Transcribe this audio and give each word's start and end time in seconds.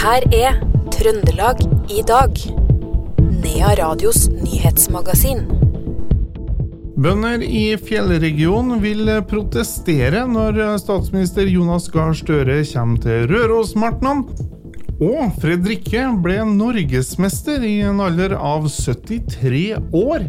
her 0.00 0.24
er 0.32 0.54
Trøndelag 0.94 1.58
i 1.92 2.00
dag. 2.08 2.38
Nea 3.42 3.72
Radios 3.76 4.30
nyhetsmagasin. 4.32 5.42
Bønder 7.00 7.42
i 7.44 7.74
fjellregionen 7.76 8.80
vil 8.80 9.10
protestere 9.28 10.22
når 10.28 10.62
statsminister 10.80 11.48
Jonas 11.52 11.90
Gahr 11.92 12.16
Støre 12.16 12.62
kommer 12.72 13.02
til 13.04 13.28
Rørosmartnan. 13.28 14.24
Og 15.04 15.36
Fredrikke 15.40 16.06
ble 16.24 16.38
norgesmester 16.48 17.64
i 17.64 17.78
en 17.88 18.00
alder 18.04 18.36
av 18.36 18.70
73 18.72 19.76
år. 20.00 20.24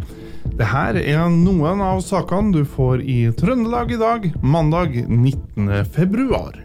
Dette 0.51 1.05
er 1.05 1.31
noen 1.31 1.83
av 1.83 2.03
sakene 2.03 2.51
du 2.57 2.65
får 2.67 3.07
i 3.07 3.21
Trøndelag 3.39 3.95
i 3.95 4.01
dag, 4.03 4.27
mandag 4.43 4.99
19. 5.07 5.71
februar. 5.95 6.59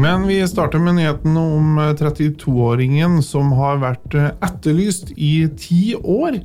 Men 0.00 0.26
vi 0.26 0.48
starter 0.48 0.78
med 0.78 0.94
nyheten 0.94 1.36
om 1.36 1.78
32-åringen 1.78 3.18
som 3.22 3.50
har 3.52 3.82
vært 3.82 4.14
etterlyst 4.16 5.10
i 5.12 5.44
ti 5.60 5.92
år, 5.98 6.38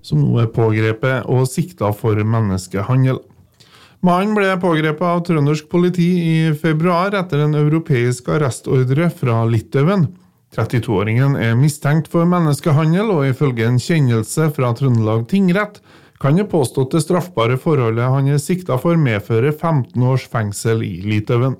som 0.00 0.22
nå 0.22 0.38
er 0.40 0.48
pågrepet 0.54 1.26
og 1.28 1.44
sikta 1.50 1.90
for 1.92 2.16
menneskehandel. 2.16 3.18
Mannen 4.02 4.32
ble 4.38 4.54
pågrepet 4.62 5.04
av 5.04 5.20
trøndersk 5.26 5.68
politi 5.68 6.06
i 6.24 6.36
februar 6.56 7.12
etter 7.18 7.44
en 7.44 7.58
europeisk 7.58 8.30
arrestordre 8.32 9.10
fra 9.12 9.42
Litauen. 9.44 10.06
32-åringen 10.56 11.36
er 11.36 11.58
mistenkt 11.60 12.08
for 12.12 12.24
menneskehandel, 12.28 13.12
og 13.12 13.28
ifølge 13.28 13.68
en 13.68 13.76
kjennelse 13.80 14.48
fra 14.56 14.72
Trøndelag 14.78 15.26
tingrett 15.28 15.82
kan 16.22 16.40
det 16.40 16.48
påståtte 16.48 17.02
straffbare 17.04 17.60
forholdet 17.60 18.08
han 18.08 18.32
er 18.32 18.40
sikta 18.40 18.80
for, 18.80 18.96
medføre 18.96 19.52
15 19.52 20.08
års 20.08 20.24
fengsel 20.32 20.80
i 20.86 20.94
Litauen. 21.04 21.58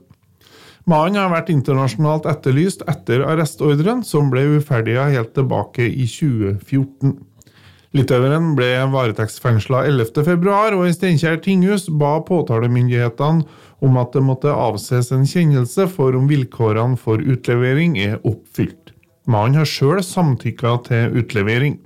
Mannen 0.91 1.21
har 1.21 1.31
vært 1.31 1.51
internasjonalt 1.53 2.25
etterlyst 2.27 2.83
etter 2.91 3.23
arrestordren, 3.23 4.01
som 4.03 4.33
ble 4.33 4.43
uferdiga 4.57 5.05
helt 5.13 5.31
tilbake 5.37 5.87
i 5.87 6.09
2014. 6.11 7.15
Litaueren 7.93 8.55
ble 8.57 8.71
varetektsfengsla 8.91 9.85
11.2, 9.91 10.33
og 10.79 10.87
i 10.89 10.95
Steinkjer 10.97 11.39
tinghus 11.45 11.87
ba 12.01 12.17
påtalemyndighetene 12.27 13.45
om 13.85 14.01
at 14.01 14.17
det 14.17 14.25
måtte 14.25 14.55
avses 14.55 15.13
en 15.13 15.27
kjennelse 15.29 15.87
for 15.93 16.17
om 16.17 16.27
vilkårene 16.31 16.99
for 16.99 17.21
utlevering 17.21 17.99
er 18.01 18.19
oppfylt. 18.25 18.95
Mannen 19.31 19.61
har 19.61 19.69
sjøl 19.69 20.03
samtykka 20.03 20.77
til 20.89 21.19
utlevering. 21.21 21.79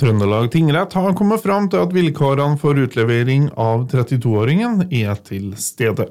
Trøndelag 0.00 0.48
tingrett 0.54 0.94
har 0.96 1.12
kommet 1.18 1.42
fram 1.44 1.68
til 1.70 1.84
at 1.84 1.92
vilkårene 1.94 2.56
for 2.58 2.78
utlevering 2.80 3.50
av 3.60 3.84
32-åringen 3.90 4.86
er 4.88 5.18
til 5.26 5.52
stede. 5.60 6.08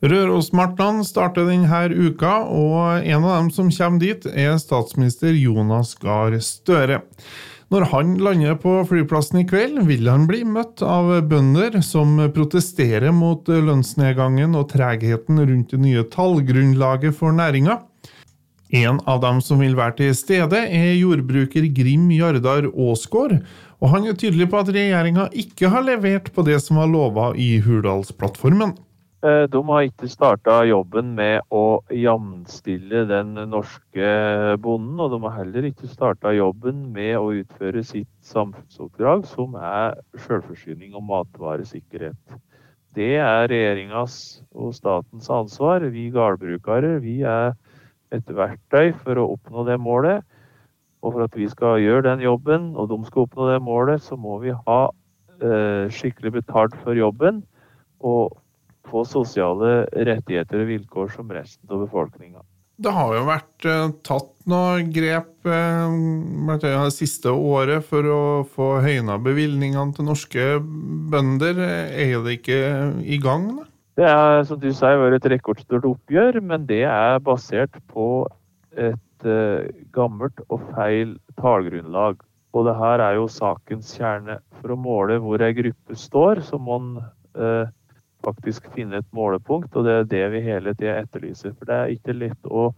Rørosmartnan 0.00 1.02
starter 1.04 1.44
denne 1.44 1.80
uka, 1.92 2.40
og 2.48 3.04
en 3.04 3.24
av 3.26 3.34
dem 3.34 3.50
som 3.52 3.68
kommer 3.68 4.00
dit, 4.00 4.24
er 4.32 4.56
statsminister 4.56 5.36
Jonas 5.36 5.92
Gahr 6.00 6.38
Støre. 6.40 7.02
Når 7.70 7.84
han 7.92 8.14
lander 8.18 8.56
på 8.58 8.78
flyplassen 8.88 9.42
i 9.42 9.44
kveld, 9.46 9.82
vil 9.86 10.08
han 10.08 10.24
bli 10.26 10.40
møtt 10.48 10.80
av 10.82 11.12
bønder 11.28 11.76
som 11.84 12.16
protesterer 12.32 13.12
mot 13.12 13.44
lønnsnedgangen 13.46 14.56
og 14.58 14.72
tregheten 14.72 15.38
rundt 15.44 15.76
det 15.76 15.84
nye 15.84 16.08
tallgrunnlaget 16.10 17.14
for 17.20 17.36
næringa. 17.36 17.82
En 18.72 19.04
av 19.04 19.20
dem 19.20 19.44
som 19.44 19.60
vil 19.60 19.76
være 19.76 19.98
til 20.00 20.16
stede, 20.16 20.64
er 20.64 20.96
jordbruker 20.96 21.68
Grim 21.76 22.08
Jardar 22.16 22.72
Aasgaard, 22.72 23.42
og 23.84 23.92
han 23.92 24.08
er 24.08 24.16
tydelig 24.16 24.48
på 24.48 24.64
at 24.64 24.72
regjeringa 24.72 25.28
ikke 25.30 25.70
har 25.70 25.84
levert 25.84 26.32
på 26.32 26.46
det 26.46 26.58
som 26.64 26.80
var 26.80 26.88
lova 26.88 27.34
i 27.36 27.58
Hurdalsplattformen. 27.62 28.78
Eh, 29.20 29.42
de 29.52 29.60
har 29.68 29.84
ikke 29.84 30.08
starta 30.08 30.62
jobben 30.64 31.10
med 31.12 31.42
å 31.52 31.82
jamstille 31.92 33.02
den 33.04 33.34
norske 33.50 34.06
bonden, 34.64 34.96
og 34.96 35.12
de 35.12 35.18
har 35.26 35.34
heller 35.42 35.66
ikke 35.68 35.90
starta 35.92 36.32
jobben 36.32 36.86
med 36.94 37.18
å 37.18 37.26
utføre 37.42 37.82
sitt 37.84 38.08
samfunnsoppdrag, 38.24 39.26
som 39.28 39.58
er 39.60 40.00
selvforsyning 40.24 40.96
og 40.96 41.04
matvaresikkerhet. 41.10 42.40
Det 42.96 43.12
er 43.20 43.44
regjeringas 43.52 44.40
og 44.56 44.72
statens 44.74 45.28
ansvar. 45.28 45.84
Vi 45.92 46.08
gårdbrukere 46.16 46.96
vi 47.04 47.20
er 47.20 47.52
et 48.16 48.26
verktøy 48.26 48.94
for 49.04 49.20
å 49.20 49.28
oppnå 49.36 49.68
det 49.68 49.76
målet. 49.84 50.24
Og 51.04 51.12
for 51.12 51.28
at 51.28 51.36
vi 51.36 51.46
skal 51.52 51.76
gjøre 51.84 52.08
den 52.08 52.24
jobben, 52.24 52.72
og 52.72 52.88
de 52.88 53.04
skal 53.04 53.28
oppnå 53.28 53.52
det 53.52 53.60
målet, 53.68 54.00
så 54.00 54.16
må 54.16 54.40
vi 54.40 54.56
ha 54.56 54.82
eh, 55.44 55.92
skikkelig 55.92 56.40
betalt 56.40 56.80
for 56.80 56.96
jobben. 56.96 57.44
Og 58.00 58.39
få 58.88 59.04
sosiale 59.08 59.84
rettigheter 59.92 60.64
og 60.64 60.72
vilkår 60.72 61.12
som 61.16 61.30
resten 61.34 61.70
av 61.70 61.84
befolkninga. 61.84 62.42
Det 62.80 62.92
har 62.96 63.10
jo 63.12 63.24
vært 63.28 63.66
uh, 63.68 63.90
tatt 64.08 64.30
noen 64.48 64.88
grep 64.94 65.44
uh, 65.44 66.54
det 66.62 66.72
siste 66.94 67.32
året 67.32 67.84
for 67.84 68.06
å 68.08 68.20
få 68.48 68.68
høyna 68.80 69.18
bevilgningene 69.20 69.92
til 69.96 70.08
norske 70.08 70.46
bønder. 71.12 71.60
Er 71.60 72.14
det 72.24 72.38
ikke 72.38 72.62
i 73.04 73.20
gang? 73.20 73.50
Da? 73.58 73.66
Det 74.00 74.08
er 74.08 74.44
som 74.48 74.62
du 74.62 74.70
sier, 74.72 74.96
vært 74.96 75.18
et 75.18 75.28
rekordstort 75.34 75.84
oppgjør, 75.90 76.40
men 76.40 76.64
det 76.70 76.86
er 76.88 77.20
basert 77.20 77.76
på 77.92 78.24
et 78.80 79.28
uh, 79.28 79.68
gammelt 79.92 80.40
og 80.48 80.64
feil 80.72 81.18
tallgrunnlag. 81.42 82.24
Og 82.56 82.64
det 82.66 82.78
her 82.80 83.04
er 83.04 83.18
jo 83.20 83.28
sakens 83.30 83.92
kjerne. 83.98 84.38
For 84.62 84.72
å 84.72 84.80
måle 84.80 85.20
hvor 85.20 85.44
ei 85.44 85.52
gruppe 85.58 86.00
står, 86.00 86.40
så 86.48 86.56
må 86.56 86.80
man 86.80 87.04
faktisk 88.24 88.68
finne 88.74 89.00
et 89.00 89.08
målepunkt, 89.16 89.74
og 89.76 89.86
det 89.86 89.96
er 89.96 90.08
det 90.10 90.24
vi 90.34 90.44
hele 90.44 90.74
tida 90.76 91.00
etterlyser. 91.02 91.54
For 91.56 91.70
det 91.70 91.76
er 91.76 91.94
ikke 91.94 92.16
lett 92.16 92.50
å 92.50 92.70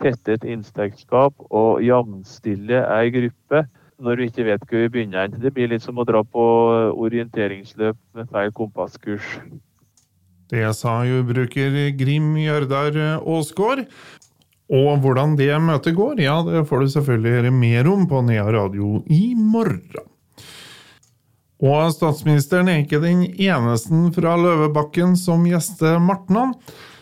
tette 0.00 0.36
et 0.36 0.46
inntektsgap 0.48 1.36
og 1.50 1.82
jevnstille 1.84 2.84
ei 2.88 3.10
gruppe 3.14 3.64
når 4.00 4.16
du 4.16 4.22
ikke 4.24 4.46
vet 4.46 4.62
hvor 4.64 4.84
vi 4.86 4.92
begynner. 4.94 5.28
Det 5.28 5.52
blir 5.52 5.68
litt 5.72 5.84
som 5.84 6.00
å 6.00 6.06
dra 6.08 6.22
på 6.24 6.44
orienteringsløp 6.96 7.98
med 8.16 8.30
feil 8.32 8.54
kompasskurs. 8.56 9.36
Det 10.50 10.64
sa 10.74 11.02
jordbruker 11.06 11.92
Grim 11.98 12.32
Jørdar 12.40 12.96
Aasgaard. 13.20 13.84
Og 14.70 15.02
hvordan 15.02 15.34
det 15.38 15.50
møtet 15.62 15.96
går, 15.98 16.20
ja, 16.22 16.36
det 16.46 16.62
får 16.68 16.84
du 16.84 16.92
selvfølgelig 16.92 17.36
høre 17.36 17.50
mer 17.54 17.88
om 17.90 18.06
på 18.10 18.22
Nea 18.22 18.46
Radio 18.54 19.00
i 19.10 19.34
morgen. 19.34 20.09
Og 21.60 21.90
statsministeren 21.92 22.70
er 22.72 22.84
ikke 22.84 23.02
den 23.02 23.26
eneste 23.28 24.06
fra 24.16 24.36
Løvebakken 24.40 25.12
som 25.20 25.44
gjester 25.44 25.98
Martnan. 26.00 26.54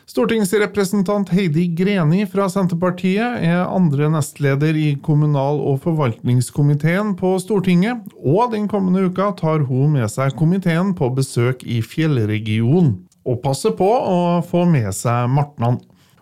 Stortingsrepresentant 0.09 1.29
Heidi 1.37 1.67
Greni 1.77 2.23
fra 2.27 2.47
Senterpartiet 2.51 3.43
er 3.45 3.69
andre 3.69 4.09
nestleder 4.11 4.75
i 4.75 4.95
kommunal- 5.05 5.61
og 5.61 5.83
forvaltningskomiteen 5.85 7.13
på 7.21 7.35
Stortinget, 7.43 8.01
og 8.17 8.55
den 8.55 8.67
kommende 8.73 9.05
uka 9.07 9.29
tar 9.37 9.67
hun 9.69 9.93
med 9.99 10.09
seg 10.11 10.33
komiteen 10.41 10.95
på 10.97 11.11
besøk 11.15 11.63
i 11.63 11.83
fjellregionen, 11.85 12.95
og 13.29 13.43
passer 13.45 13.77
på 13.77 13.87
å 13.87 14.19
få 14.49 14.65
med 14.67 14.89
seg 14.97 15.29
Martnan. 15.31 15.77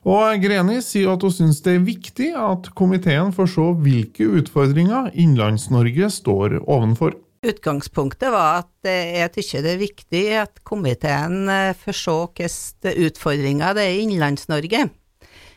Og 0.07 0.43
Greni 0.43 0.83
sier 0.85 1.15
at 1.15 1.23
hun 1.23 1.33
syns 1.35 1.63
det 1.63 1.79
er 1.79 1.87
viktig 1.87 2.33
at 2.37 2.69
komiteen 2.79 3.31
får 3.35 3.55
se 3.55 3.69
hvilke 3.87 4.29
utfordringer 4.43 5.09
Innlands-Norge 5.15 6.11
står 6.15 6.59
ovenfor. 6.67 7.15
Utgangspunktet 7.45 8.33
var 8.33 8.63
at 8.63 8.89
jeg 8.89 9.33
tykker 9.35 9.65
det 9.65 9.73
er 9.75 9.83
viktig 9.83 10.23
at 10.41 10.63
komiteen 10.67 11.51
eh, 11.53 11.75
får 11.77 11.99
se 11.99 12.15
hvilke 12.15 12.95
utfordringer 13.09 13.77
det 13.77 13.85
er 13.85 13.97
i 13.97 14.07
Innlands-Norge. 14.07 14.87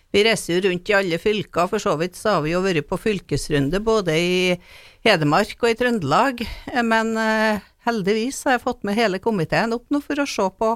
Vi 0.10 0.22
reiser 0.26 0.56
jo 0.56 0.62
rundt 0.66 0.90
i 0.90 0.96
alle 0.98 1.20
fylker, 1.22 1.68
for 1.70 1.82
så 1.82 1.94
vidt 2.00 2.18
så 2.18 2.36
har 2.36 2.46
vi 2.46 2.56
jo 2.56 2.64
vært 2.66 2.88
på 2.90 2.98
fylkesrunde 2.98 3.82
både 3.86 4.16
i 4.18 4.38
Hedmark 5.06 5.60
og 5.62 5.70
i 5.70 5.78
Trøndelag, 5.78 6.42
men 6.82 7.14
eh, 7.22 7.62
heldigvis 7.86 8.42
har 8.48 8.58
jeg 8.58 8.64
fått 8.66 8.82
med 8.88 8.98
hele 8.98 9.22
komiteen 9.22 9.76
opp 9.76 9.86
nå 9.94 10.02
for 10.04 10.20
å 10.20 10.28
se 10.30 10.48
på 10.60 10.72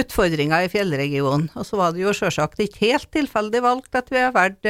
utfordringer 0.00 0.64
i 0.64 0.70
fjellregionen. 0.72 1.50
Og 1.54 1.68
så 1.68 1.78
var 1.80 1.92
det 1.92 2.06
jo 2.06 2.14
sjølsagt 2.16 2.64
ikke 2.64 2.86
helt 2.88 3.10
tilfeldig 3.14 3.62
valgt 3.68 4.00
at 4.00 4.08
vi 4.12 4.24
har 4.24 4.32
valgt 4.36 4.66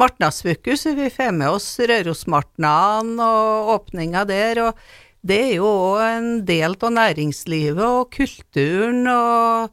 Martnasbuku, 0.00 0.76
så 0.76 0.94
vi 0.96 1.10
får 1.12 1.32
med 1.36 1.52
oss 1.52 1.68
Rørosmartnan 1.78 3.16
og 3.20 3.72
åpninga 3.76 4.24
der. 4.28 4.62
og 4.68 4.78
det 5.22 5.38
er 5.38 5.52
jo 5.60 5.68
òg 5.70 6.00
en 6.02 6.30
del 6.46 6.74
av 6.74 6.90
næringslivet 6.90 7.82
og 7.86 8.08
kulturen, 8.10 9.04
og 9.06 9.70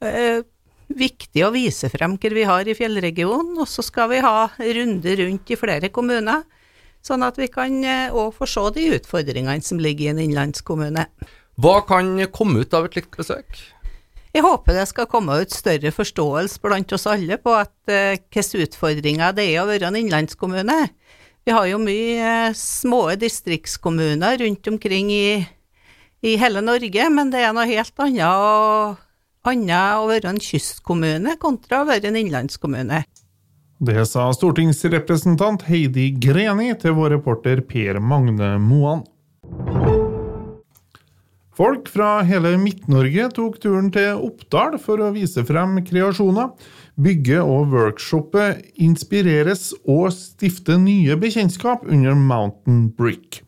eh, 0.00 0.40
viktig 0.88 1.44
å 1.44 1.50
vise 1.52 1.90
frem 1.92 2.16
hva 2.16 2.30
vi 2.32 2.46
har 2.48 2.68
i 2.68 2.76
fjellregionen. 2.76 3.58
Og 3.60 3.68
så 3.68 3.84
skal 3.84 4.08
vi 4.14 4.22
ha 4.24 4.48
runder 4.48 5.20
rundt 5.20 5.52
i 5.52 5.60
flere 5.60 5.92
kommuner, 5.92 6.46
sånn 7.04 7.26
at 7.26 7.36
vi 7.36 7.50
kan 7.52 7.76
òg 7.84 8.22
eh, 8.30 8.38
få 8.38 8.48
se 8.48 8.64
de 8.78 8.86
utfordringene 8.96 9.60
som 9.64 9.82
ligger 9.82 10.08
i 10.08 10.12
en 10.14 10.24
innlandskommune. 10.24 11.04
Hva 11.58 11.76
kan 11.84 12.14
komme 12.32 12.62
ut 12.64 12.72
av 12.72 12.88
et 12.88 12.96
slikt 12.96 13.18
besøk? 13.18 13.60
Jeg 14.38 14.44
håper 14.46 14.76
det 14.76 14.84
skal 14.86 15.08
komme 15.10 15.34
ut 15.42 15.50
større 15.50 15.90
forståelse 15.90 16.60
blant 16.62 16.92
oss 16.94 17.08
alle 17.10 17.40
på 17.42 17.56
at 17.58 17.90
eh, 17.90 18.20
hvilke 18.30 18.60
utfordringer 18.68 19.32
det 19.34 19.48
er 19.50 19.64
å 19.64 19.66
være 19.66 19.88
en 19.88 19.98
innlandskommune. 19.98 20.76
Vi 21.42 21.54
har 21.56 21.66
jo 21.66 21.80
mye 21.82 22.28
eh, 22.46 22.54
små 22.54 23.16
distriktskommuner 23.18 24.38
rundt 24.44 24.70
omkring 24.70 25.10
i, 25.10 25.40
i 26.22 26.36
hele 26.38 26.62
Norge, 26.62 27.08
men 27.10 27.34
det 27.34 27.42
er 27.42 27.56
noe 27.56 27.66
helt 27.66 28.04
annet 28.04 28.30
å, 28.30 28.94
annet 29.50 30.04
å 30.04 30.06
være 30.06 30.30
en 30.30 30.38
kystkommune 30.38 31.34
kontra 31.42 31.82
å 31.82 31.90
være 31.90 32.12
en 32.12 32.22
innlandskommune. 32.22 33.02
Det 33.90 34.06
sa 34.06 34.30
stortingsrepresentant 34.38 35.66
Heidi 35.66 36.12
Greni 36.14 36.70
til 36.78 36.94
vår 36.94 37.16
reporter 37.16 37.66
Per 37.66 37.98
Magne 37.98 38.54
Moan. 38.62 39.02
Folk 41.58 41.88
fra 41.90 42.20
hele 42.22 42.52
Midt-Norge 42.60 43.24
tok 43.34 43.56
turen 43.58 43.88
til 43.90 44.20
Oppdal 44.28 44.76
for 44.78 45.02
å 45.02 45.08
vise 45.10 45.42
frem 45.42 45.80
kreasjoner, 45.82 46.52
bygge 46.94 47.40
og 47.42 47.72
workshoppe, 47.72 48.44
inspireres 48.78 49.72
og 49.82 50.12
stifte 50.14 50.76
nye 50.78 51.16
bekjentskap 51.18 51.82
under 51.90 52.14
Mountain 52.14 52.86
Brick. 52.94 53.40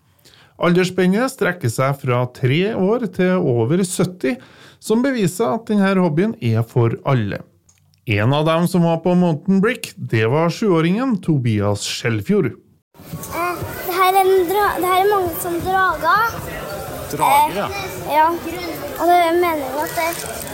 Aldersspennet 0.59 1.31
strekker 1.37 1.71
seg 1.71 2.03
fra 2.03 2.25
tre 2.35 2.75
år 2.75 3.07
til 3.15 3.47
over 3.47 3.79
70, 3.79 4.43
som 4.83 5.07
beviser 5.07 5.55
at 5.55 5.71
denne 5.71 5.95
hobbyen 6.03 6.35
er 6.43 6.67
for 6.67 6.99
alle. 7.07 7.45
En 8.11 8.35
av 8.35 8.43
dem 8.49 8.67
som 8.67 8.91
var 8.91 9.05
på 9.05 9.15
Mountain 9.15 9.62
Brick, 9.62 9.93
det 9.95 10.27
var 10.35 10.51
sjuåringen 10.51 11.21
Tobias 11.23 11.87
Skjelfjord. 11.87 12.57
Eh, 12.59 13.67
det, 13.87 13.95
her 13.95 14.19
er 14.19 14.35
det 14.51 14.65
her 14.83 15.05
er 15.05 15.12
mange 15.15 15.37
som 15.39 15.62
drager. 15.62 16.50
Drager, 17.15 17.57
ja. 17.57 17.67
Eh, 17.67 18.12
ja. 18.15 18.27
Og 19.01 19.09
det 19.09 19.19
mener 19.41 19.62
jo 19.65 19.81
at, 19.85 19.95
det, 19.97 20.09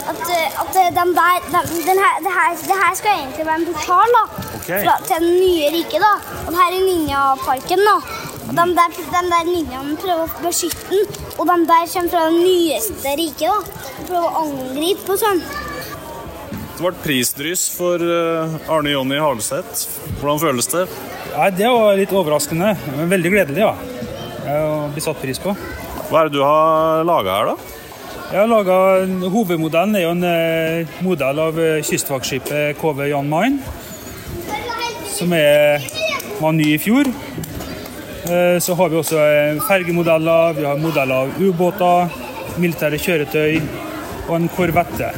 at, 0.07 0.21
at 0.63 0.77
den 0.95 1.11
der, 1.17 1.47
den, 1.51 1.71
den 1.89 1.99
her, 2.03 2.13
det, 2.23 2.31
her, 2.37 2.53
det 2.69 2.77
her 2.81 2.93
skal 2.95 3.11
egentlig 3.21 3.45
være 3.49 3.61
en 3.63 3.67
portal 3.73 4.15
da, 4.17 4.23
Okay. 4.57 4.81
fra, 4.83 4.95
til 5.07 5.23
det 5.23 5.33
nye 5.41 5.69
riket. 5.77 6.01
da. 6.03 6.13
Og 6.45 6.49
det 6.51 6.59
her 6.61 6.73
er 6.77 6.85
ninjaparken. 6.87 7.83
da. 7.87 7.95
Og 8.47 8.53
den 8.55 8.73
der, 8.77 8.91
de 8.95 9.21
der 9.31 9.47
ninjaen 9.51 9.97
prøver 9.99 10.25
å 10.27 10.43
beskytte 10.45 10.89
den, 10.91 11.07
og 11.37 11.47
den 11.51 11.65
der 11.67 11.87
kommer 11.93 12.11
fra 12.13 12.25
det 12.29 12.41
nyeste 12.41 13.15
riket. 13.19 13.47
da. 13.47 13.85
Og 13.97 14.07
prøver 14.09 14.27
å 14.27 14.45
angripe 14.45 15.15
og 15.15 15.19
sånn. 15.23 15.41
Det 16.77 16.83
ble 16.85 16.91
prisdryss 17.01 17.63
for 17.73 17.97
eh, 18.05 18.57
Arne 18.69 18.91
Jonny 18.93 19.17
Halseth. 19.17 19.87
Hvordan 20.19 20.39
føles 20.43 20.67
det? 20.69 20.83
Nei, 21.33 21.47
det 21.57 21.71
var 21.73 21.97
litt 21.97 22.13
overraskende, 22.13 22.75
men 22.95 23.09
veldig 23.11 23.31
gledelig, 23.33 23.63
ja. 23.65 23.71
Eh, 24.45 24.61
Å 24.61 24.87
bli 24.93 25.01
satt 25.03 25.17
pris 25.21 25.41
på. 25.41 25.55
Hva 26.07 26.21
er 26.23 26.29
det 26.29 26.37
du 26.37 26.43
har 26.45 27.03
laga 27.07 27.33
her, 27.35 27.49
da? 27.51 27.55
Jeg 28.27 28.39
har 28.41 28.49
laga 28.51 28.77
Hovedmodellen 29.31 29.95
er 29.95 30.03
jo 30.05 30.13
en 30.15 30.23
eh, 30.27 30.93
modell 31.03 31.39
av 31.43 31.59
eh, 31.59 31.81
kystvaktskipet 31.87 32.79
KV 32.79 33.01
Jan 33.11 33.27
Mayen, 33.31 33.57
som 35.11 35.33
er, 35.35 35.83
var 36.39 36.55
ny 36.55 36.69
i 36.75 36.79
fjor. 36.79 37.07
Eh, 38.27 38.55
Så 38.63 38.75
har 38.79 38.91
vi 38.91 38.99
også 39.01 39.19
fergemodeller, 39.67 40.55
vi 40.59 40.67
har 40.67 40.79
modeller 40.79 41.27
av 41.27 41.39
ubåter, 41.43 42.15
militære 42.59 42.99
kjøretøy 43.03 43.59
og 44.27 44.33
en 44.39 44.49
korvette. 44.55 45.11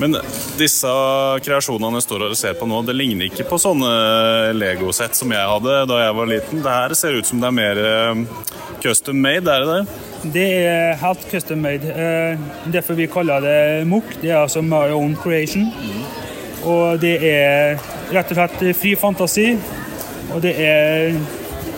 Men 0.00 0.16
disse 0.56 0.90
kreasjonene 1.44 1.98
jeg 2.00 2.06
står 2.06 2.22
og 2.30 2.36
ser 2.38 2.54
på 2.56 2.68
nå, 2.68 2.78
det 2.88 2.94
ligner 2.96 3.28
ikke 3.28 3.44
på 3.50 3.58
sånne 3.60 3.90
legosett 4.56 5.18
som 5.18 5.32
jeg 5.34 5.50
hadde 5.52 5.74
da 5.90 5.98
jeg 6.00 6.14
var 6.16 6.30
liten. 6.30 6.62
Det 6.64 6.76
her 6.76 6.94
ser 6.96 7.18
ut 7.18 7.28
som 7.28 7.42
det 7.42 7.50
er 7.50 7.56
mer 7.58 7.80
eh, 7.84 8.22
custom 8.80 9.20
made, 9.20 9.44
er 9.44 9.66
det 9.66 9.74
det? 9.74 9.98
Det 10.36 10.46
er 10.70 10.96
helt 11.02 11.26
custom 11.30 11.60
made. 11.64 11.92
Eh, 11.92 12.40
Derfor 12.72 12.96
vi 12.96 13.10
kaller 13.12 13.44
det 13.44 13.58
MOOC. 13.88 14.16
Det 14.22 14.30
er 14.32 14.40
altså 14.40 14.62
My 14.64 14.86
Own 14.96 15.16
Creation. 15.20 15.68
Og 16.64 17.00
det 17.00 17.14
er 17.24 17.76
rett 18.12 18.32
og 18.32 18.40
slett 18.40 18.64
fri 18.80 18.94
fantasi. 19.00 19.50
Og 20.32 20.40
det 20.44 20.56
er 20.64 21.14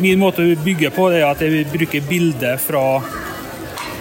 Min 0.02 0.18
måte 0.18 0.42
å 0.42 0.54
bygge 0.64 0.88
på 0.94 1.10
det 1.12 1.20
er 1.20 1.28
at 1.28 1.42
jeg 1.44 1.66
bruker 1.70 2.02
bilder 2.08 2.56
fra 2.58 3.02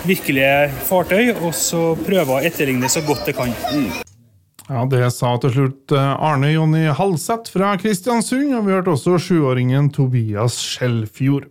virkelige 0.08 0.72
fartøy, 0.88 1.34
og 1.44 1.52
så 1.54 1.92
prøver 2.00 2.32
å 2.40 2.46
etterligne 2.48 2.90
så 2.90 3.04
godt 3.06 3.28
jeg 3.30 3.38
kan. 3.38 3.54
Ja, 4.70 4.86
Det 4.86 5.08
sa 5.14 5.34
til 5.42 5.54
slutt 5.56 5.94
eh, 5.96 6.12
Arne 6.22 6.52
Jonny 6.54 6.86
Halseth 6.96 7.52
fra 7.54 7.74
Kristiansund, 7.82 8.54
og 8.56 8.68
vi 8.68 8.76
hørte 8.76 8.94
også 8.94 9.18
sjuåringen 9.20 9.90
Tobias 9.94 10.60
Skjelfjord. 10.62 11.50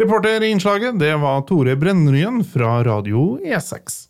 Reporter 0.00 0.42
i 0.42 0.50
innslaget 0.54 0.98
det 1.00 1.14
var 1.22 1.44
Tore 1.48 1.76
Brennryen 1.78 2.42
fra 2.46 2.80
Radio 2.86 3.38
E6. 3.44 4.06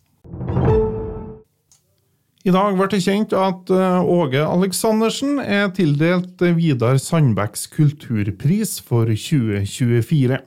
I 2.47 2.53
dag 2.55 2.77
ble 2.79 2.87
det 2.89 3.01
kjent 3.03 3.35
at 3.37 3.71
eh, 3.75 4.01
Åge 4.17 4.41
Aleksandersen 4.41 5.41
er 5.43 5.69
tildelt 5.75 6.41
Vidar 6.57 6.97
Sandbecks 7.03 7.67
kulturpris 7.73 8.79
for 8.81 9.11
2024. 9.11 10.39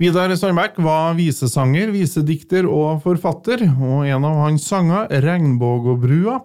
Vidar 0.00 0.32
Sandbeck 0.32 0.78
var 0.80 1.12
visesanger, 1.12 1.90
visedikter 1.92 2.64
og 2.64 3.02
forfatter, 3.04 3.66
og 3.68 4.06
en 4.08 4.24
av 4.24 4.38
hans 4.46 4.64
sanger, 4.64 5.10
'Regnbågåbrua', 5.12 6.38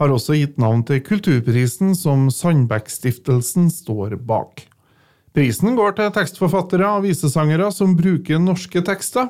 har 0.00 0.14
også 0.14 0.38
gitt 0.38 0.56
navn 0.56 0.80
til 0.88 1.02
kulturprisen 1.04 1.92
som 1.92 2.30
Sandbeck-stiftelsen 2.32 3.68
står 3.68 4.16
bak. 4.16 4.64
Prisen 5.36 5.76
går 5.76 5.92
til 5.98 6.08
tekstforfattere 6.16 6.88
og 6.88 7.04
visesangere 7.04 7.68
som 7.68 7.92
bruker 8.00 8.40
norske 8.40 8.80
tekster. 8.80 9.28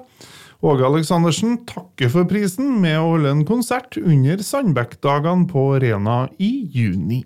Åge 0.63 0.87
Aleksandersen 0.87 1.67
takker 1.67 2.09
for 2.09 2.31
prisen 2.31 2.79
med 2.79 3.01
å 3.01 3.17
holde 3.17 3.35
en 3.35 3.45
konsert 3.45 3.99
under 3.99 4.39
Sandbekkdagene 4.47 5.51
på 5.51 5.73
Rena 5.83 6.29
i 6.39 6.71
juni. 6.71 7.25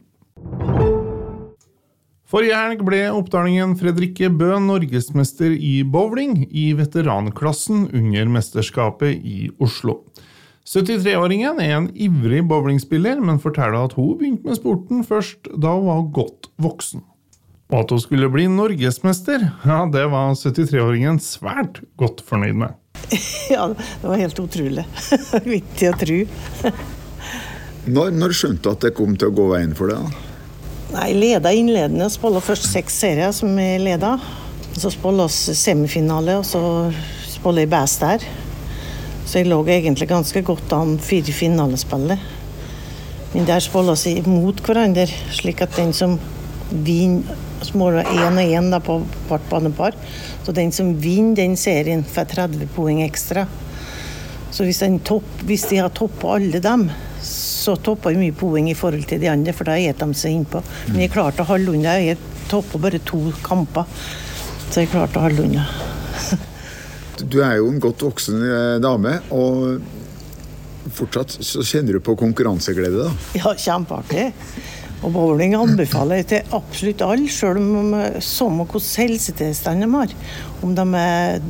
Forrige 2.26 2.58
helg 2.58 2.81
ble 2.82 3.05
oppdalingen 3.14 3.76
Fredrikke 3.78 4.26
Bø 4.34 4.56
norgesmester 4.58 5.52
i 5.55 5.84
bowling 5.87 6.40
i 6.50 6.73
veteranklassen 6.75 7.84
under 7.94 8.32
mesterskapet 8.34 9.20
i 9.23 9.44
Oslo. 9.62 10.00
73-åringen 10.67 11.61
er 11.62 11.76
en 11.76 11.87
ivrig 11.94 12.40
bowlingspiller, 12.50 13.23
men 13.23 13.38
forteller 13.38 13.78
at 13.87 13.94
hun 13.94 14.17
begynte 14.19 14.50
med 14.50 14.58
sporten 14.58 15.06
først 15.06 15.46
da 15.55 15.76
hun 15.76 15.87
var 15.87 16.02
godt 16.19 16.50
voksen. 16.58 17.06
Og 17.70 17.78
at 17.84 17.94
hun 17.94 18.02
skulle 18.02 18.32
bli 18.34 18.49
norgesmester, 18.50 19.46
ja, 19.62 19.81
det 19.94 20.06
var 20.11 20.34
73-åringen 20.34 21.23
svært 21.23 21.84
godt 22.02 22.26
fornøyd 22.26 22.58
med. 22.64 22.75
Ja, 23.46 23.69
det 23.70 24.02
var 24.02 24.19
helt 24.19 24.40
utrolig. 24.43 24.82
Vittig 25.46 25.93
å 25.93 25.99
tro. 26.00 26.23
Når, 27.87 28.17
når 28.19 28.34
skjønte 28.34 28.64
du 28.67 28.73
at 28.73 28.82
det 28.88 28.96
kom 28.99 29.14
til 29.14 29.31
å 29.31 29.37
gå 29.37 29.52
veien 29.55 29.76
for 29.78 29.94
deg? 29.94 30.02
da? 30.02 30.35
Nei, 30.94 31.10
leda 31.18 31.50
innledende. 31.50 32.06
og 32.06 32.14
spilte 32.14 32.42
først 32.46 32.68
seks 32.70 32.98
serier 33.02 33.32
som 33.34 33.56
vi 33.58 33.76
leda. 33.82 34.16
Så 34.76 34.92
spilte 34.94 35.26
vi 35.26 35.54
semifinale, 35.58 36.38
og 36.38 36.46
så 36.46 36.61
spilte 37.26 37.64
jeg 37.64 37.72
best 37.72 38.04
der. 38.04 38.26
Så 39.26 39.40
jeg 39.40 39.50
lå 39.50 39.58
egentlig 39.66 40.08
ganske 40.08 40.42
godt 40.46 40.72
an 40.72 40.99
fire 41.02 41.32
finalespillet. 41.34 42.22
Men 43.34 43.49
der 43.49 43.61
spilte 43.61 43.96
vi 44.04 44.22
mot 44.30 44.62
hverandre, 44.62 45.08
slik 45.34 45.64
at 45.66 45.75
den 45.76 45.92
som 45.92 46.18
vinner 46.70 47.42
Måler 47.75 48.04
én 48.04 48.37
og 48.37 48.52
én 48.52 48.75
på 48.84 48.94
hvert 49.28 49.46
banepar. 49.50 49.94
Så 50.44 50.52
den 50.52 50.70
som 50.72 50.92
vinner 51.00 51.34
den 51.34 51.56
serien, 51.56 52.04
får 52.04 52.28
30 52.34 52.68
poeng 52.76 53.00
ekstra. 53.02 53.46
Så 54.52 54.64
hvis, 54.64 54.82
topp, 55.04 55.25
hvis 55.49 55.64
de 55.70 55.80
har 55.80 55.90
toppa 55.90 56.37
alle 56.37 56.61
dem, 56.62 56.87
så 57.66 57.75
topper 57.82 58.14
vi 58.14 58.26
mye 58.28 58.37
poeng 58.37 58.70
i 58.70 58.76
forhold 58.78 59.08
til 59.11 59.23
de 59.23 59.30
andre, 59.32 59.54
for 59.56 59.68
da 59.68 59.76
et 59.80 59.99
de 59.99 60.14
seg 60.14 60.38
innpå. 60.38 60.62
Men 60.92 61.02
jeg 61.02 61.14
klarte 61.14 61.42
å 61.42 61.50
holde 61.50 61.75
unna. 61.75 61.96
Jeg 61.99 62.20
toppa 62.50 62.78
bare 62.82 63.02
to 63.02 63.25
kamper, 63.46 63.88
så 64.70 64.85
jeg 64.85 64.92
klarte 64.94 65.20
å 65.20 65.26
holde 65.26 65.49
unna. 65.49 65.66
Du 67.16 67.38
er 67.40 67.54
jo 67.56 67.70
en 67.70 67.78
godt 67.80 68.02
voksen 68.04 68.42
eh, 68.44 68.75
dame, 68.85 69.14
og 69.32 70.90
fortsatt 70.92 71.38
så 71.40 71.62
kjenner 71.64 71.96
du 71.96 72.02
på 72.04 72.12
konkurranseglede, 72.20 73.06
da. 73.06 73.14
Ja, 73.40 73.54
kjempeartig. 73.56 74.26
Og 75.00 75.14
bowling 75.14 75.54
anbefaler 75.56 76.20
jeg 76.20 76.28
til 76.28 76.54
absolutt 76.56 77.04
alle, 77.04 77.30
sjøl 77.32 77.58
om 77.61 77.96
samme 78.25 78.66
hvordan 78.68 79.06
helsetilstand 79.06 79.85
de 79.85 79.88
har. 79.94 80.12
Om 80.64 80.76
de 80.76 80.87
er 81.00 81.40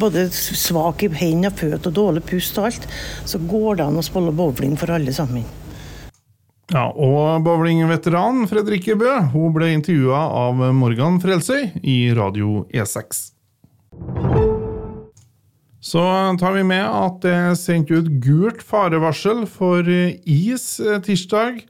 både 0.00 0.28
svak 0.32 1.04
i 1.06 1.10
hendene 1.12 1.50
og 1.52 1.58
føtter 1.60 1.90
og 1.90 1.98
dårlig 1.98 2.24
pust 2.28 2.58
og 2.60 2.70
alt, 2.70 2.88
så 3.28 3.40
går 3.42 3.80
det 3.80 3.86
an 3.88 4.00
å 4.00 4.06
spille 4.06 4.34
bowling 4.34 4.78
for 4.80 4.94
alle 4.94 5.14
sammen. 5.14 5.44
Ja, 6.72 6.88
og 6.88 7.44
bowlingveteranen 7.44 8.48
Fredrikke 8.48 8.96
Bø 8.96 9.12
hun 9.34 9.52
ble 9.54 9.68
intervjua 9.74 10.22
av 10.32 10.62
Morgan 10.72 11.20
Frelsøy 11.20 11.74
i 11.84 11.98
Radio 12.16 12.64
E6. 12.72 13.28
Så 15.84 16.02
tar 16.40 16.54
vi 16.56 16.62
med 16.64 16.86
at 16.88 17.18
det 17.20 17.34
er 17.36 17.58
sendt 17.60 17.92
ut 17.92 18.08
gult 18.24 18.64
farevarsel 18.64 19.44
for 19.44 19.84
is 19.84 20.64
eh, 20.80 20.96
tirsdag. 21.04 21.60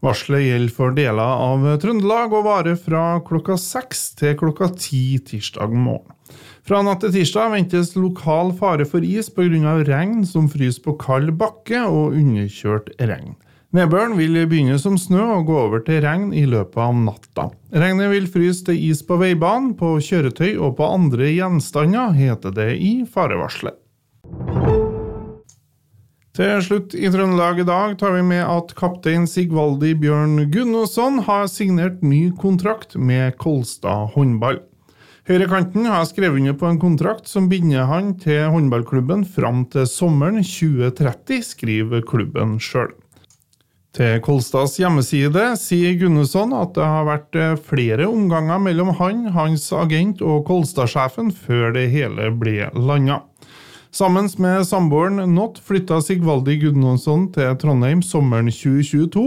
Varselet 0.00 0.46
gjelder 0.46 0.72
for 0.72 0.94
deler 0.96 1.20
av 1.44 1.66
Trøndelag 1.82 2.32
og 2.32 2.46
varer 2.46 2.78
fra 2.80 3.18
klokka 3.26 3.58
seks 3.60 4.14
til 4.16 4.32
klokka 4.40 4.70
ti 4.80 5.18
tirsdag 5.20 5.74
morgen. 5.76 6.16
Fra 6.64 6.80
natt 6.86 7.02
til 7.04 7.12
tirsdag 7.18 7.52
ventes 7.52 7.92
lokal 7.98 8.54
fare 8.56 8.86
for 8.88 9.04
is 9.04 9.28
pga. 9.28 9.76
regn 9.84 10.24
som 10.24 10.48
fryser 10.48 10.80
på 10.86 10.96
kald 10.96 11.34
bakke 11.36 11.82
og 11.84 12.16
underkjørt 12.16 12.88
regn. 12.96 13.36
Nedbøren 13.76 14.16
vil 14.18 14.40
begynne 14.48 14.78
som 14.82 14.96
snø 14.98 15.20
og 15.36 15.44
gå 15.46 15.58
over 15.66 15.84
til 15.84 16.00
regn 16.02 16.32
i 16.32 16.46
løpet 16.48 16.80
av 16.80 16.96
natta. 16.96 17.50
Regnet 17.70 18.10
vil 18.10 18.26
fryse 18.26 18.64
til 18.66 18.80
is 18.88 19.04
på 19.06 19.20
veibanen, 19.20 19.76
på 19.78 19.98
kjøretøy 20.00 20.56
og 20.56 20.78
på 20.80 20.88
andre 20.88 21.28
gjenstander, 21.30 22.16
heter 22.16 22.56
det 22.56 22.72
i 22.80 23.04
farevarselet. 23.04 23.76
Til 26.40 26.62
slutt 26.64 26.94
i 26.96 27.04
Trøndelag 27.12 27.58
i 27.60 27.64
dag 27.68 27.98
tar 28.00 28.14
vi 28.14 28.22
med 28.24 28.40
at 28.40 28.70
kaptein 28.78 29.26
Sigvaldi 29.28 29.90
Bjørn 30.00 30.46
Gunnarsson 30.48 31.18
har 31.26 31.50
signert 31.52 31.98
ny 32.00 32.30
kontrakt 32.32 32.94
med 32.96 33.34
Kolstad 33.42 34.14
håndball. 34.14 34.62
Høyrekanten 35.28 35.84
har 35.84 36.06
skrevet 36.08 36.40
under 36.40 36.56
på 36.56 36.70
en 36.70 36.80
kontrakt 36.80 37.28
som 37.28 37.50
binder 37.52 37.84
han 37.90 38.14
til 38.22 38.48
håndballklubben 38.54 39.26
fram 39.28 39.66
til 39.68 39.84
sommeren 39.84 40.40
2030, 40.40 41.44
skriver 41.44 42.08
klubben 42.08 42.56
sjøl. 42.56 42.94
Til 43.92 44.22
Kolstads 44.24 44.78
hjemmeside 44.80 45.44
sier 45.60 46.00
Gunnarsson 46.00 46.56
at 46.56 46.72
det 46.78 46.88
har 46.88 47.04
vært 47.10 47.40
flere 47.68 48.08
omganger 48.08 48.64
mellom 48.64 48.96
han, 48.96 49.26
hans 49.36 49.68
agent 49.76 50.24
og 50.24 50.46
Kolstad-sjefen 50.48 51.34
før 51.36 51.76
det 51.76 51.90
hele 51.92 52.32
ble 52.32 52.72
landa. 52.80 53.26
Sammen 53.90 54.28
med 54.38 54.66
samboeren 54.66 55.34
Not 55.34 55.58
flytta 55.66 55.98
Sigvaldi 56.02 56.54
Gudnonsson 56.62 57.24
til 57.34 57.56
Trondheim 57.58 58.04
sommeren 58.06 58.46
2022. 58.46 59.24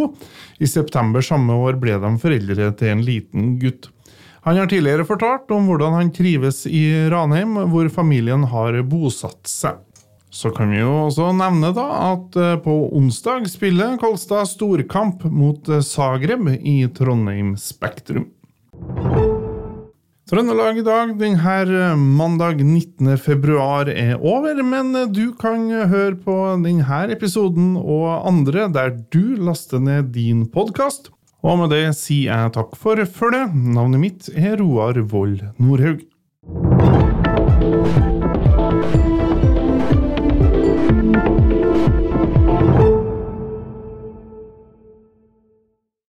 I 0.63 0.69
september 0.71 1.25
samme 1.25 1.57
år 1.65 1.75
ble 1.81 1.97
de 1.99 2.11
foreldre 2.21 2.69
til 2.79 2.93
en 2.93 3.03
liten 3.03 3.57
gutt. 3.59 3.89
Han 4.47 4.59
har 4.59 4.67
tidligere 4.71 5.07
fortalt 5.07 5.51
om 5.55 5.67
hvordan 5.67 5.97
han 5.97 6.11
trives 6.15 6.63
i 6.67 6.85
Ranheim, 7.11 7.57
hvor 7.71 7.91
familien 7.91 8.47
har 8.51 8.79
bosatt 8.87 9.51
seg. 9.51 9.83
Så 10.33 10.49
kan 10.55 10.71
vi 10.73 10.79
jo 10.79 10.93
også 11.05 11.27
nevne 11.37 11.69
da 11.75 11.85
at 12.07 12.39
eh, 12.39 12.55
på 12.63 12.73
onsdag 12.97 13.45
spiller 13.51 13.99
Kolstad 14.01 14.49
storkamp 14.49 15.27
mot 15.29 15.69
Zagreb 15.85 16.49
i 16.57 16.79
Trondheim 16.95 17.53
Spektrum. 17.59 18.31
Trøndelag 20.23 20.77
i 20.79 20.83
dag 20.87 21.09
denne 21.19 21.55
eh, 21.67 21.97
mandag 21.99 22.61
19. 22.63 23.17
februar 23.19 23.89
er 23.91 24.13
over, 24.15 24.61
men 24.63 24.95
eh, 24.95 25.09
du 25.11 25.33
kan 25.35 25.65
eh, 25.67 25.83
høre 25.91 26.15
på 26.15 26.35
denne 26.63 27.01
episoden 27.11 27.73
og 27.75 28.23
andre 28.29 28.69
der 28.71 28.95
du 29.11 29.35
laster 29.35 29.83
ned 29.83 30.13
din 30.15 30.45
podkast. 30.47 31.11
Og 31.43 31.59
med 31.59 31.75
det 31.75 31.83
sier 31.99 32.31
jeg 32.31 32.55
takk 32.55 32.71
for 32.79 33.03
følget. 33.03 33.51
Navnet 33.51 33.99
mitt 34.05 34.31
er 34.31 34.55
Roar 34.63 35.03
Vold 35.11 35.43
Nordhaug. 35.59 36.07